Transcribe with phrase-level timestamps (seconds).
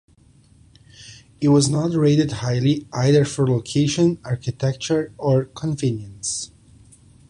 [1.39, 6.49] It was not rated highly either for location, architecture or convenience.